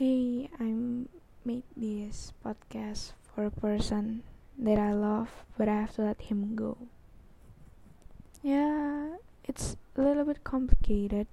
Hey, 0.00 0.48
I'm 0.56 1.12
made 1.44 1.68
this 1.76 2.32
podcast 2.40 3.12
for 3.20 3.44
a 3.44 3.52
person 3.52 4.24
that 4.56 4.80
I 4.80 4.96
love, 4.96 5.28
but 5.60 5.68
I 5.68 5.84
have 5.84 5.92
to 6.00 6.08
let 6.08 6.32
him 6.32 6.56
go. 6.56 6.88
Yeah, 8.40 9.20
it's 9.44 9.76
a 9.92 10.00
little 10.00 10.24
bit 10.24 10.40
complicated. 10.40 11.28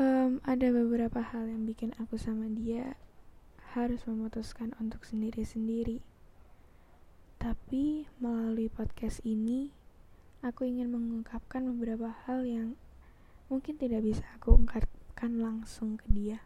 Um, 0.00 0.40
ada 0.48 0.72
beberapa 0.72 1.20
hal 1.20 1.52
yang 1.52 1.68
bikin 1.68 1.92
aku 2.00 2.16
sama 2.16 2.48
dia 2.48 2.96
harus 3.76 4.00
memutuskan 4.08 4.72
untuk 4.80 5.04
sendiri-sendiri. 5.04 6.00
Tapi 7.44 8.08
melalui 8.16 8.72
podcast 8.72 9.20
ini, 9.20 9.68
aku 10.40 10.64
ingin 10.64 10.88
mengungkapkan 10.88 11.68
beberapa 11.76 12.08
hal 12.24 12.48
yang 12.48 12.80
mungkin 13.52 13.76
tidak 13.76 14.00
bisa 14.00 14.24
aku 14.40 14.56
ungkapkan 14.56 15.44
langsung 15.44 16.00
ke 16.00 16.08
dia. 16.08 16.40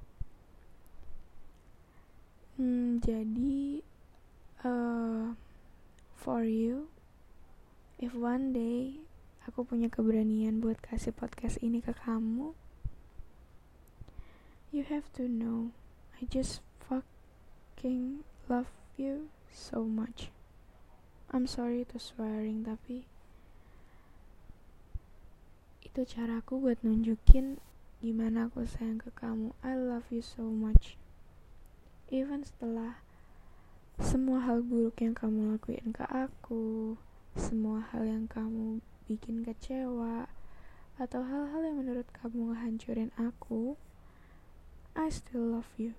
Hmm, 2.58 2.98
jadi 2.98 3.86
uh, 4.66 5.38
for 6.18 6.42
you, 6.42 6.90
if 8.02 8.18
one 8.18 8.50
day 8.50 8.98
aku 9.46 9.62
punya 9.62 9.86
keberanian 9.86 10.58
buat 10.58 10.82
kasih 10.82 11.14
podcast 11.14 11.62
ini 11.62 11.78
ke 11.78 11.94
kamu, 11.94 12.58
you 14.74 14.82
have 14.82 15.06
to 15.14 15.30
know, 15.30 15.70
I 16.18 16.26
just 16.26 16.58
fucking 16.82 18.26
love 18.50 18.74
you 18.98 19.30
so 19.54 19.86
much. 19.86 20.34
I'm 21.30 21.46
sorry 21.46 21.86
to 21.94 22.02
swearing, 22.02 22.66
tapi 22.66 23.06
itu 25.86 26.02
caraku 26.02 26.58
buat 26.58 26.82
nunjukin 26.82 27.62
gimana 28.02 28.50
aku 28.50 28.66
sayang 28.66 28.98
ke 28.98 29.14
kamu. 29.14 29.54
I 29.62 29.78
love 29.78 30.10
you 30.10 30.26
so 30.26 30.42
much. 30.50 30.98
Even 32.08 32.40
setelah 32.40 33.04
semua 34.00 34.40
hal 34.40 34.64
buruk 34.64 35.04
yang 35.04 35.12
kamu 35.12 35.52
lakuin 35.52 35.92
ke 35.92 36.08
aku, 36.08 36.96
semua 37.36 37.84
hal 37.92 38.08
yang 38.08 38.24
kamu 38.24 38.80
bikin 39.04 39.44
kecewa, 39.44 40.24
atau 40.96 41.20
hal-hal 41.20 41.60
yang 41.68 41.84
menurut 41.84 42.08
kamu 42.16 42.56
ngehancurin 42.56 43.12
aku, 43.20 43.76
I 44.96 45.12
still 45.12 45.52
love 45.52 45.68
you. 45.76 45.92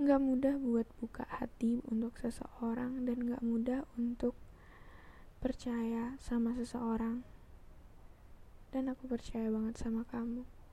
Gak 0.00 0.16
mudah 0.16 0.56
buat 0.56 0.88
buka 1.04 1.28
hati 1.28 1.84
untuk 1.84 2.16
seseorang 2.16 3.04
dan 3.04 3.28
gak 3.28 3.44
mudah 3.44 3.84
untuk 4.00 4.32
percaya 5.44 6.16
sama 6.16 6.56
seseorang. 6.56 7.20
Dan 8.72 8.88
aku 8.88 9.12
percaya 9.12 9.52
banget 9.52 9.76
sama 9.76 10.08
kamu. 10.08 10.63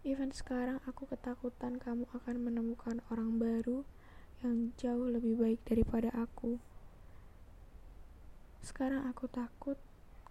Even 0.00 0.32
sekarang 0.32 0.80
aku 0.88 1.04
ketakutan 1.04 1.76
kamu 1.76 2.08
akan 2.16 2.36
menemukan 2.40 3.04
orang 3.12 3.36
baru 3.36 3.84
yang 4.40 4.72
jauh 4.80 5.12
lebih 5.12 5.36
baik 5.36 5.60
daripada 5.68 6.08
aku. 6.16 6.56
Sekarang 8.64 9.04
aku 9.04 9.28
takut 9.28 9.76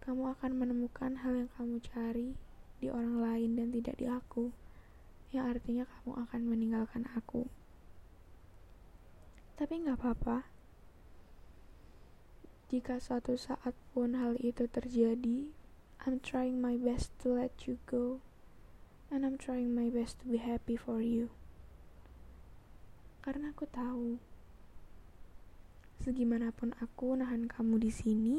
kamu 0.02 0.34
akan 0.34 0.52
menemukan 0.58 1.22
hal 1.22 1.46
yang 1.46 1.50
kamu 1.54 1.78
cari 1.86 2.34
di 2.82 2.90
orang 2.90 3.22
lain 3.22 3.62
dan 3.62 3.70
tidak 3.70 3.96
di 4.02 4.10
aku 4.10 4.50
yang 5.30 5.46
artinya 5.46 5.86
kamu 5.86 6.18
akan 6.18 6.42
meninggalkan 6.50 7.06
aku. 7.14 7.46
Tapi 9.54 9.86
nggak 9.86 10.02
apa-apa. 10.02 10.50
Jika 12.74 12.98
suatu 12.98 13.38
saat 13.38 13.78
pun 13.94 14.18
hal 14.18 14.34
itu 14.42 14.66
terjadi, 14.66 15.54
I'm 16.06 16.18
trying 16.22 16.58
my 16.58 16.74
best 16.78 17.14
to 17.22 17.38
let 17.38 17.70
you 17.70 17.78
go, 17.86 18.22
and 19.10 19.26
I'm 19.26 19.42
trying 19.42 19.74
my 19.74 19.90
best 19.90 20.22
to 20.22 20.30
be 20.30 20.38
happy 20.38 20.78
for 20.78 21.02
you. 21.02 21.34
Karena 23.26 23.50
aku 23.50 23.66
tahu, 23.66 24.22
segimanapun 26.06 26.78
aku 26.78 27.18
nahan 27.18 27.50
kamu 27.50 27.82
di 27.82 27.92
sini, 27.92 28.38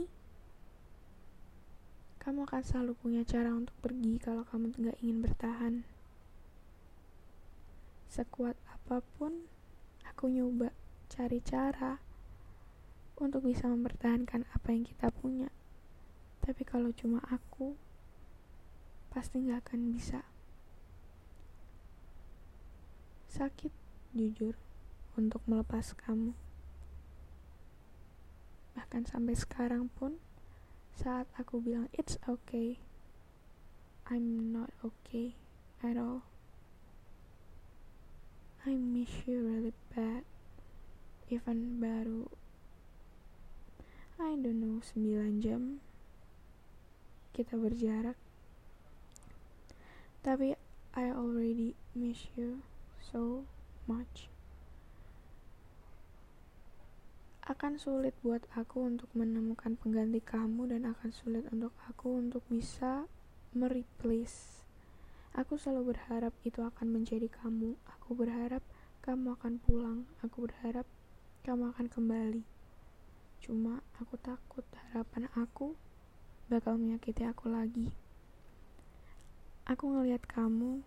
kamu 2.22 2.46
akan 2.46 2.62
selalu 2.62 2.92
punya 3.02 3.22
cara 3.26 3.50
untuk 3.50 3.74
pergi 3.82 4.22
kalau 4.22 4.46
kamu 4.46 4.70
nggak 4.70 4.98
ingin 5.02 5.18
bertahan. 5.18 5.74
Sekuat 8.06 8.54
apa 8.70 9.02
pun, 9.18 9.50
aku 10.06 10.30
nyoba 10.30 10.70
cari 11.10 11.42
cara 11.42 11.98
untuk 13.20 13.44
bisa 13.44 13.66
mempertahankan 13.66 14.46
apa 14.54 14.70
yang 14.70 14.86
kita 14.86 15.10
punya. 15.10 15.50
Tapi 16.40 16.62
kalau 16.64 16.94
cuma 16.94 17.20
aku, 17.28 17.74
pasti 19.10 19.44
nggak 19.44 19.66
akan 19.66 19.80
bisa. 19.92 20.24
Sakit, 23.30 23.70
jujur, 24.10 24.58
untuk 25.14 25.38
melepas 25.46 25.94
kamu. 25.94 26.34
Bahkan 28.74 29.06
sampai 29.06 29.38
sekarang 29.38 29.86
pun, 29.94 30.18
saat 30.98 31.30
aku 31.38 31.62
bilang 31.62 31.86
it's 31.94 32.18
okay, 32.26 32.82
I'm 34.10 34.50
not 34.50 34.74
okay 34.82 35.38
at 35.78 35.94
all. 35.94 36.26
I 38.66 38.74
miss 38.74 39.24
you 39.30 39.46
really 39.46 39.78
bad. 39.94 40.26
Even 41.30 41.78
baru 41.78 42.26
I 44.18 44.34
don't 44.36 44.58
know 44.60 44.82
9 44.82 45.40
jam 45.40 45.78
kita 47.32 47.54
berjarak. 47.54 48.18
Tapi 50.20 50.58
I 50.92 51.06
already 51.14 51.78
miss 51.94 52.26
you 52.34 52.66
so 53.02 53.48
much. 53.88 54.28
Akan 57.48 57.80
sulit 57.80 58.14
buat 58.22 58.46
aku 58.54 58.86
untuk 58.86 59.10
menemukan 59.16 59.74
pengganti 59.74 60.22
kamu 60.22 60.70
dan 60.70 60.86
akan 60.86 61.10
sulit 61.10 61.48
untuk 61.50 61.74
aku 61.88 62.20
untuk 62.20 62.46
bisa 62.46 63.10
mereplace 63.50 64.60
Aku 65.30 65.54
selalu 65.54 65.94
berharap 65.94 66.34
itu 66.42 66.58
akan 66.58 66.90
menjadi 66.90 67.30
kamu. 67.30 67.78
Aku 67.86 68.18
berharap 68.18 68.66
kamu 69.06 69.38
akan 69.38 69.62
pulang. 69.62 70.02
Aku 70.26 70.42
berharap 70.42 70.82
kamu 71.46 71.70
akan 71.70 71.86
kembali. 71.86 72.42
Cuma 73.38 73.78
aku 74.02 74.18
takut 74.18 74.66
harapan 74.74 75.30
aku 75.38 75.78
bakal 76.50 76.74
menyakiti 76.74 77.22
aku 77.22 77.46
lagi. 77.46 77.94
Aku 79.70 79.86
ngelihat 79.94 80.26
kamu 80.26 80.82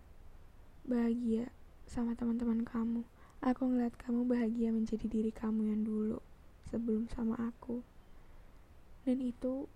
bahagia 0.84 1.48
sama 1.88 2.16
teman-teman 2.16 2.64
kamu. 2.64 3.02
Aku 3.44 3.68
ngeliat 3.68 3.92
kamu 4.00 4.24
bahagia 4.24 4.72
menjadi 4.72 5.04
diri 5.04 5.28
kamu 5.28 5.68
yang 5.68 5.84
dulu 5.84 6.18
sebelum 6.68 7.06
sama 7.12 7.36
aku. 7.36 7.84
Dan 9.04 9.20
itu 9.20 9.68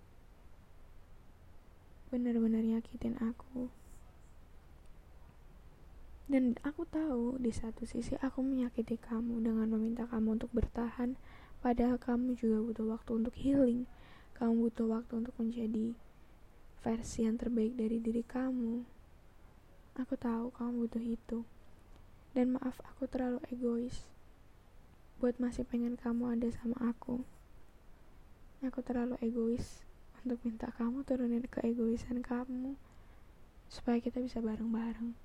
benar-benar 2.09 2.65
nyakitin 2.65 3.13
aku. 3.21 3.69
Dan 6.29 6.57
aku 6.61 6.85
tahu 6.85 7.41
di 7.41 7.49
satu 7.49 7.89
sisi 7.89 8.13
aku 8.21 8.45
menyakiti 8.45 9.01
kamu 9.01 9.41
dengan 9.41 9.65
meminta 9.65 10.05
kamu 10.05 10.37
untuk 10.37 10.53
bertahan, 10.53 11.17
padahal 11.61 11.97
kamu 11.97 12.37
juga 12.37 12.61
butuh 12.61 12.85
waktu 12.85 13.11
untuk 13.17 13.33
healing. 13.33 13.89
Kamu 14.37 14.69
butuh 14.69 14.85
waktu 14.89 15.25
untuk 15.25 15.33
menjadi 15.41 15.97
versi 16.85 17.25
yang 17.25 17.35
terbaik 17.37 17.73
dari 17.73 17.97
diri 17.97 18.21
kamu. 18.21 18.85
Aku 19.97 20.13
tahu 20.15 20.53
kamu 20.53 20.85
butuh 20.85 21.01
itu. 21.01 21.39
Dan 22.37 22.57
maaf 22.57 22.77
aku 22.85 23.09
terlalu 23.09 23.41
egois 23.49 24.05
buat 25.19 25.35
masih 25.35 25.67
pengen 25.67 25.99
kamu 25.99 26.39
ada 26.39 26.47
sama 26.53 26.79
aku. 26.79 27.27
Aku 28.63 28.79
terlalu 28.83 29.19
egois 29.19 29.83
untuk 30.23 30.39
minta 30.43 30.71
kamu 30.75 31.03
turunin 31.07 31.47
keegoisan 31.47 32.23
kamu 32.23 32.75
supaya 33.71 33.99
kita 34.03 34.19
bisa 34.19 34.39
bareng-bareng. 34.43 35.15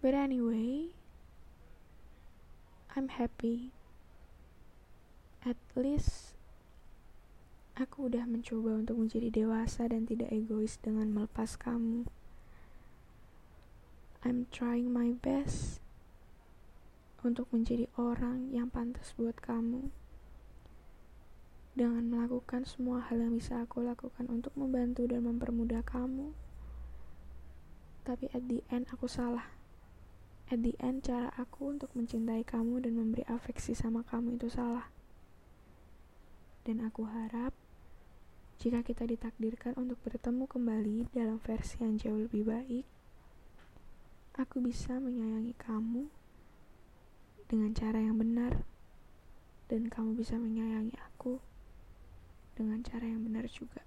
But 0.00 0.16
anyway, 0.16 0.96
I'm 2.96 3.12
happy. 3.12 3.72
At 5.44 5.60
least 5.76 6.36
aku 7.76 8.12
udah 8.12 8.24
mencoba 8.28 8.80
untuk 8.80 8.96
menjadi 8.96 9.28
dewasa 9.28 9.88
dan 9.88 10.08
tidak 10.08 10.32
egois 10.32 10.80
dengan 10.80 11.12
melepas 11.12 11.56
kamu. 11.60 12.08
I'm 14.20 14.48
trying 14.52 14.92
my 14.92 15.16
best 15.16 15.80
untuk 17.24 17.48
menjadi 17.52 17.88
orang 17.96 18.52
yang 18.52 18.68
pantas 18.68 19.16
buat 19.16 19.40
kamu. 19.40 19.88
Dengan 21.72 22.04
melakukan 22.08 22.68
semua 22.68 23.00
hal 23.00 23.24
yang 23.24 23.32
bisa 23.36 23.64
aku 23.64 23.80
lakukan 23.80 24.28
untuk 24.28 24.52
membantu 24.56 25.08
dan 25.08 25.24
mempermudah 25.24 25.80
kamu. 25.86 26.36
Tapi 28.04 28.28
at 28.36 28.44
the 28.44 28.60
end 28.68 28.88
aku 28.92 29.08
salah 29.08 29.60
at 30.50 30.66
the 30.66 30.74
end 30.82 31.06
cara 31.06 31.30
aku 31.38 31.70
untuk 31.70 31.94
mencintai 31.94 32.42
kamu 32.42 32.82
dan 32.82 32.98
memberi 32.98 33.22
afeksi 33.30 33.70
sama 33.70 34.02
kamu 34.02 34.34
itu 34.34 34.50
salah. 34.50 34.90
Dan 36.66 36.82
aku 36.82 37.06
harap 37.06 37.54
Jika 38.60 38.84
kita 38.84 39.08
ditakdirkan 39.08 39.72
untuk 39.80 39.96
bertemu 40.04 40.44
kembali 40.44 41.08
dalam 41.16 41.40
versi 41.40 41.80
yang 41.80 41.96
jauh 41.96 42.28
lebih 42.28 42.44
baik, 42.44 42.84
aku 44.40 44.64
bisa 44.64 44.96
menyayangi 44.96 45.52
kamu 45.60 46.08
dengan 47.44 47.76
cara 47.76 48.00
yang 48.00 48.16
benar, 48.16 48.64
dan 49.68 49.92
kamu 49.92 50.16
bisa 50.16 50.40
menyayangi 50.40 50.96
aku 50.96 51.36
dengan 52.56 52.80
cara 52.80 53.04
yang 53.04 53.20
benar 53.20 53.44
juga. 53.52 53.84